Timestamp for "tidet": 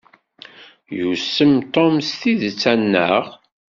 2.19-2.63